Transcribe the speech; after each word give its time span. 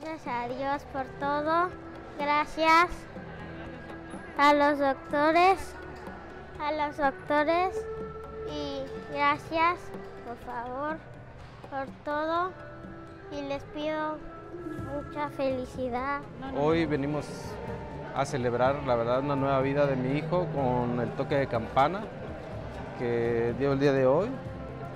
Gracias 0.00 0.26
a 0.28 0.48
Dios 0.48 0.82
por 0.92 1.04
todo. 1.18 1.70
Gracias 2.18 2.88
a 4.36 4.54
los 4.54 4.78
doctores, 4.78 5.74
a 6.60 6.72
los 6.72 6.96
doctores 6.96 7.84
y 8.48 8.82
gracias 9.12 9.78
por 10.24 10.36
favor 10.38 10.96
por 11.70 11.86
todo 12.04 12.52
y 13.32 13.42
les 13.42 13.62
pido 13.64 14.18
mucha 14.94 15.30
felicidad. 15.30 16.20
Hoy 16.56 16.86
venimos 16.86 17.26
a 18.14 18.24
celebrar 18.24 18.84
la 18.86 18.94
verdad 18.94 19.20
una 19.20 19.36
nueva 19.36 19.60
vida 19.62 19.86
de 19.86 19.96
mi 19.96 20.18
hijo 20.18 20.46
con 20.54 21.00
el 21.00 21.10
toque 21.12 21.34
de 21.34 21.46
campana 21.48 22.02
que 22.98 23.54
dio 23.58 23.72
el 23.72 23.80
día 23.80 23.92
de 23.92 24.06
hoy. 24.06 24.28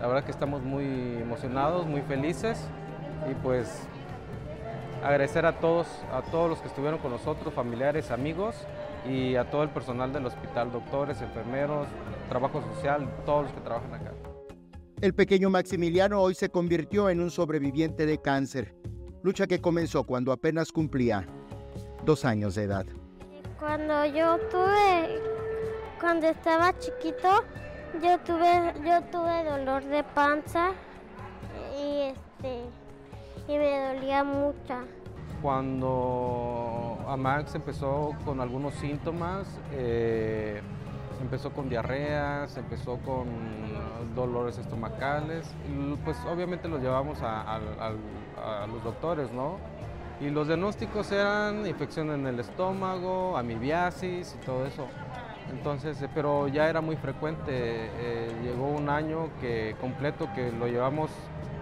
La 0.01 0.07
verdad 0.07 0.25
que 0.25 0.33
estamos 0.33 0.63
muy 0.63 0.85
emocionados, 1.21 1.87
muy 1.87 2.03
felices 2.03 2.65
y 3.31 3.35
pues 3.35 3.87
agradecer 5.03 5.45
a 5.47 5.59
todos, 5.59 5.87
a 6.13 6.23
todos 6.23 6.49
los 6.49 6.61
que 6.61 6.69
estuvieron 6.69 6.99
con 7.01 7.11
nosotros, 7.11 7.53
familiares, 7.53 8.11
amigos 8.11 8.55
y 9.09 9.35
a 9.35 9.51
todo 9.51 9.63
el 9.63 9.71
personal 9.71 10.13
del 10.13 10.27
hospital, 10.27 10.71
doctores, 10.71 11.21
enfermeros, 11.21 11.87
trabajo 12.29 12.63
social, 12.75 13.09
todos 13.27 13.45
los 13.45 13.53
que 13.53 13.61
trabajan 13.61 13.95
acá. 13.95 14.13
El 15.01 15.15
pequeño 15.15 15.51
Maximiliano 15.51 16.21
hoy 16.21 16.35
se 16.35 16.49
convirtió 16.49 17.11
en 17.11 17.21
un 17.21 17.31
sobreviviente 17.31 18.07
de 18.07 18.19
cáncer, 18.19 18.75
lucha 19.23 19.47
que 19.47 19.61
comenzó 19.61 20.05
cuando 20.05 20.31
apenas 20.31 20.71
cumplía 20.71 21.27
dos 22.05 22.25
años 22.25 22.55
de 22.55 22.65
edad. 22.65 22.87
Cuando 23.59 24.05
yo 24.07 24.39
tuve, 24.51 25.21
cuando 26.01 26.29
estaba 26.29 26.77
chiquito, 26.79 27.45
yo 28.03 28.19
tuve, 28.21 28.75
yo 28.85 29.03
tuve 29.11 29.45
dolor 29.45 29.85
de 29.85 30.05
panza 30.05 30.71
y 31.77 32.03
este 32.03 32.63
y 33.49 33.59
me 33.59 33.95
dolía 33.95 34.25
mucho. 34.25 34.87
Cuando 35.43 36.99
a 37.09 37.17
Max 37.17 37.55
empezó 37.55 38.15
con 38.25 38.41
algunos 38.41 38.75
síntomas, 38.75 39.47
eh, 39.73 40.63
empezó 41.21 41.53
con 41.53 41.69
diarreas, 41.69 42.57
empezó 42.57 42.99
con 42.99 43.27
dolores 44.15 44.59
estomacales, 44.59 45.53
pues 46.05 46.17
obviamente 46.33 46.69
los 46.69 46.81
llevamos 46.81 47.21
a, 47.23 47.57
a 47.57 48.67
los 48.69 48.85
doctores, 48.85 49.33
¿no? 49.33 49.57
Y 50.21 50.31
los 50.31 50.47
diagnósticos 50.47 51.11
eran 51.11 51.67
infección 51.67 52.13
en 52.13 52.27
el 52.29 52.39
estómago, 52.39 53.37
amibiasis 53.37 54.37
y 54.41 54.47
todo 54.47 54.65
eso. 54.67 54.87
Entonces, 55.51 56.01
eh, 56.01 56.09
pero 56.15 56.47
ya 56.49 56.69
era 56.69 56.81
muy 56.81 56.97
frecuente. 56.97 57.51
Eh, 57.51 58.31
llegó 58.43 58.69
un 58.69 58.89
año 58.89 59.31
que 59.41 59.75
completo 59.81 60.29
que 60.35 60.53
lo 60.53 60.67
llevamos, 60.67 61.11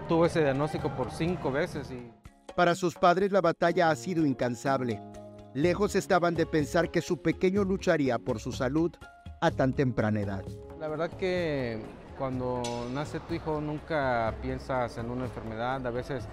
tuvo 0.07 0.25
ese 0.25 0.41
diagnóstico 0.41 0.89
por 0.89 1.11
cinco 1.11 1.51
veces. 1.51 1.89
Y... 1.91 2.11
Para 2.55 2.75
sus 2.75 2.95
padres 2.95 3.31
la 3.31 3.41
batalla 3.41 3.89
ha 3.89 3.95
sido 3.95 4.25
incansable. 4.25 5.01
Lejos 5.53 5.95
estaban 5.95 6.35
de 6.35 6.45
pensar 6.45 6.91
que 6.91 7.01
su 7.01 7.21
pequeño 7.21 7.63
lucharía 7.63 8.19
por 8.19 8.39
su 8.39 8.51
salud 8.51 8.91
a 9.39 9.51
tan 9.51 9.73
temprana 9.73 10.21
edad. 10.21 10.43
La 10.79 10.87
verdad 10.87 11.09
que 11.11 11.81
cuando 12.17 12.61
nace 12.93 13.19
tu 13.21 13.33
hijo 13.33 13.61
nunca 13.61 14.33
piensas 14.41 14.97
en 14.97 15.09
una 15.09 15.25
enfermedad, 15.25 15.85
a 15.85 15.91
veces 15.91 16.25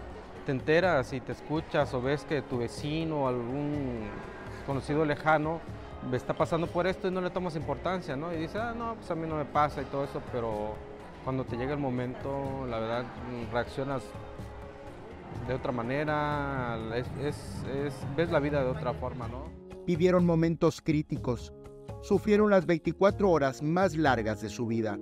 te 0.45 0.53
enteras 0.53 1.13
y 1.13 1.21
te 1.21 1.33
escuchas 1.33 1.93
o 1.95 2.03
ves 2.03 2.25
que 2.25 2.43
tu 2.43 2.59
vecino 2.59 3.25
o 3.25 3.29
algún 3.29 4.09
conocido 4.67 5.05
lejano 5.05 5.61
está 6.13 6.35
pasando 6.35 6.67
por 6.67 6.87
esto 6.87 7.09
y 7.09 7.11
no 7.11 7.21
le 7.21 7.31
tomas 7.31 7.57
importancia, 7.57 8.17
¿no? 8.17 8.33
Y 8.33 8.37
dices, 8.37 8.57
ah, 8.57 8.75
no, 8.77 8.95
pues 8.95 9.11
a 9.11 9.15
mí 9.15 9.27
no 9.27 9.37
me 9.37 9.45
pasa 9.45 9.83
y 9.83 9.85
todo 9.87 10.05
eso, 10.05 10.23
pero 10.33 10.75
cuando 11.25 11.45
te 11.45 11.57
llega 11.57 11.73
el 11.73 11.79
momento, 11.79 12.67
la 12.69 12.79
verdad, 12.79 13.05
reaccionas 13.53 14.03
de 15.47 15.55
otra 15.55 15.73
manera, 15.73 16.79
ves 18.17 18.31
la 18.31 18.41
vida 18.41 18.62
de 18.62 18.71
otra 18.71 18.93
forma, 18.93 19.29
¿no? 19.29 19.47
Vivieron 19.87 20.27
momentos 20.27 20.83
críticos, 20.83 21.55
sufrieron 22.03 22.51
las 22.51 22.67
24 22.67 23.31
horas 23.31 23.62
más 23.62 23.97
largas 23.97 24.43
de 24.43 24.51
su 24.51 24.67
vida. 24.67 24.99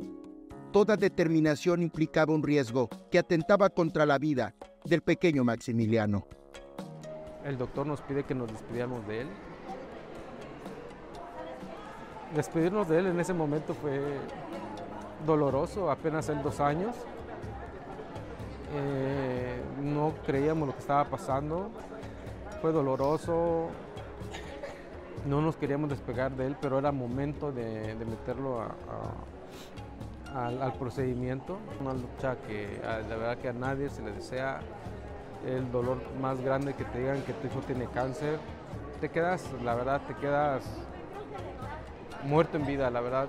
Toda 0.73 0.97
determinación 0.97 1.83
implicaba 1.83 2.35
un 2.35 2.43
riesgo 2.43 2.89
que 3.11 3.19
atentaba 3.19 3.71
contra 3.71 4.07
la 4.07 4.19
vida 4.19 4.55
del 4.85 5.03
pequeño 5.03 5.43
Maximiliano. 5.43 6.27
El 7.45 7.59
doctor 7.59 7.87
nos 7.87 8.01
pide 8.03 8.25
que 8.25 8.35
nos 8.35 8.51
despidiéramos 8.53 9.07
de 9.09 9.23
él. 9.23 9.29
Despedirnos 12.35 12.89
de 12.89 12.99
él 12.99 13.07
en 13.07 13.21
ese 13.21 13.33
momento 13.33 13.75
fue 13.75 14.01
doloroso, 15.25 15.91
apenas 15.91 16.29
en 16.29 16.43
dos 16.43 16.61
años. 16.61 16.95
Eh, 18.75 19.61
no 19.83 20.15
creíamos 20.25 20.69
lo 20.69 20.75
que 20.75 20.81
estaba 20.81 21.05
pasando. 21.05 21.71
Fue 22.61 22.73
doloroso. 22.73 23.69
No 25.27 25.41
nos 25.41 25.57
queríamos 25.57 25.91
despegar 25.91 26.33
de 26.33 26.47
él, 26.47 26.57
pero 26.61 26.79
era 26.79 26.93
momento 26.93 27.53
de, 27.53 27.97
meterlo 28.09 28.63
al, 30.35 30.73
procedimiento. 30.75 31.59
Una 31.81 31.95
lucha 31.95 32.37
que 32.47 32.81
la 32.83 33.17
verdad 33.17 33.39
que 33.39 33.49
a 33.49 33.53
nadie 33.53 33.89
se 33.89 34.03
le 34.03 34.13
desea 34.13 34.61
el 35.47 35.71
dolor 35.71 35.99
más 36.21 36.41
grande 36.41 36.75
que 36.75 36.85
te 36.85 36.99
digan 36.99 37.23
que 37.23 37.33
tu 37.33 37.47
hijo 37.49 37.61
tiene 37.61 37.87
cáncer. 37.87 38.39
Te 39.01 39.09
quedas, 39.09 39.45
la 39.65 39.75
verdad, 39.75 40.01
te 40.07 40.15
quedas 40.15 40.63
muerto 42.25 42.57
en 42.57 42.67
vida, 42.67 42.91
la 42.91 43.01
verdad, 43.01 43.29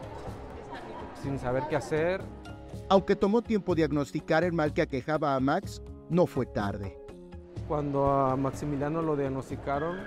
sin 1.21 1.39
saber 1.39 1.63
qué 1.69 1.75
hacer. 1.75 2.21
Aunque 2.89 3.15
tomó 3.15 3.41
tiempo 3.41 3.75
diagnosticar 3.75 4.43
el 4.43 4.53
mal 4.53 4.73
que 4.73 4.81
aquejaba 4.81 5.35
a 5.35 5.39
Max, 5.39 5.81
no 6.09 6.25
fue 6.25 6.45
tarde. 6.45 6.97
Cuando 7.67 8.09
a 8.09 8.35
Maximiliano 8.35 9.01
lo 9.01 9.15
diagnosticaron, 9.15 9.97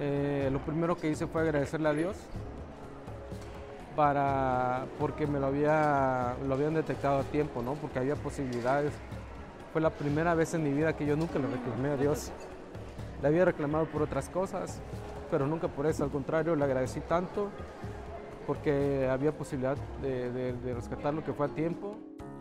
eh, 0.00 0.48
lo 0.52 0.60
primero 0.60 0.96
que 0.96 1.10
hice 1.10 1.26
fue 1.26 1.42
agradecerle 1.42 1.88
a 1.88 1.92
Dios 1.92 2.16
para, 3.94 4.86
porque 4.98 5.26
me 5.26 5.38
lo, 5.38 5.46
había, 5.46 6.36
lo 6.46 6.54
habían 6.54 6.74
detectado 6.74 7.20
a 7.20 7.22
tiempo, 7.24 7.62
¿no? 7.62 7.74
porque 7.74 7.98
había 7.98 8.16
posibilidades 8.16 8.92
fue 9.74 9.80
la 9.80 9.90
primera 9.90 10.36
vez 10.36 10.54
en 10.54 10.62
mi 10.62 10.72
vida 10.72 10.92
que 10.92 11.04
yo 11.04 11.16
nunca 11.16 11.36
le 11.36 11.48
reclamé 11.48 11.88
a 11.88 11.96
Dios. 11.96 12.30
Le 13.20 13.26
había 13.26 13.44
reclamado 13.44 13.86
por 13.86 14.02
otras 14.02 14.28
cosas, 14.28 14.80
pero 15.32 15.48
nunca 15.48 15.66
por 15.66 15.86
eso. 15.86 16.04
Al 16.04 16.12
contrario, 16.12 16.54
le 16.54 16.62
agradecí 16.62 17.00
tanto 17.00 17.50
porque 18.46 19.08
había 19.10 19.36
posibilidad 19.36 19.76
de, 20.02 20.52
de 20.52 20.74
rescatar 20.74 21.14
lo 21.14 21.24
que 21.24 21.32
fue 21.32 21.46
a 21.46 21.48
tiempo. 21.48 21.96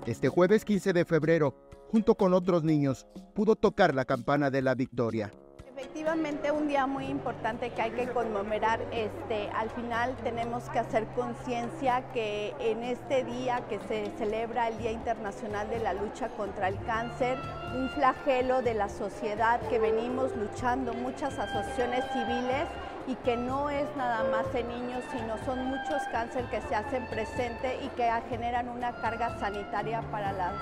Este 0.06 0.28
jueves 0.28 0.66
15 0.66 0.94
de 0.94 1.06
febrero, 1.06 1.56
junto 1.90 2.16
con 2.16 2.34
otros 2.34 2.64
niños, 2.64 3.08
pudo 3.34 3.56
tocar 3.56 3.96
la 3.96 4.06
campana 4.06 4.50
de 4.50 4.62
la 4.62 4.76
victoria. 4.76 5.32
Efectivamente, 5.76 6.52
un 6.52 6.68
día 6.68 6.88
muy 6.88 7.06
importante 7.06 7.72
que 7.72 7.82
hay 7.82 7.92
que 7.92 8.08
conmemorar. 8.08 8.80
Este, 8.92 9.50
al 9.50 9.70
final 9.70 10.16
tenemos 10.24 10.70
que 10.70 10.80
hacer 10.80 11.06
conciencia 11.16 12.04
que 12.14 12.54
en 12.60 12.84
este 12.84 13.24
día 13.24 13.66
que 13.68 13.80
se 13.88 14.12
celebra 14.18 14.70
el 14.70 14.78
Día 14.78 14.92
Internacional 14.92 15.70
de 15.70 15.80
la 15.80 15.94
Lucha 15.94 16.30
contra 16.30 16.68
el 16.68 16.80
Cáncer, 16.86 17.38
un 17.76 17.90
flagelo 17.90 18.62
de 18.62 18.76
la 18.76 18.88
sociedad 18.88 19.60
que 19.68 19.80
venimos 19.80 20.36
luchando 20.36 20.94
muchas 20.94 21.38
asociaciones 21.38 22.06
civiles 22.14 22.68
y 23.08 23.16
que 23.16 23.36
no 23.36 23.70
es 23.70 23.86
nada 23.96 24.24
más 24.32 24.46
en 24.56 24.68
niños, 24.68 25.04
sino 25.12 25.38
son 25.46 25.66
muchos 25.66 26.02
cánceres 26.12 26.50
que 26.50 26.62
se 26.62 26.76
hacen 26.76 27.06
presente 27.08 27.80
y 27.84 27.90
que 27.90 28.10
generan 28.30 28.70
una 28.70 28.94
carga 29.02 29.38
sanitaria 29.40 30.02
para 30.12 30.32
la 30.32 30.54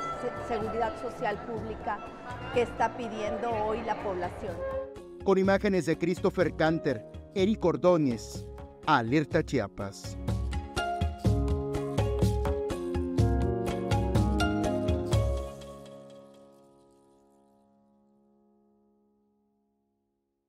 seguridad 0.47 0.93
social 1.01 1.37
pública 1.45 1.99
que 2.53 2.63
está 2.63 2.95
pidiendo 2.97 3.51
hoy 3.51 3.81
la 3.81 3.95
población 4.03 4.55
con 5.23 5.37
imágenes 5.37 5.85
de 5.85 5.97
Christopher 5.97 6.55
Canter, 6.55 7.05
Eric 7.35 7.63
Ordóñez, 7.63 8.45
Alerta 8.85 9.43
Chiapas. 9.43 10.17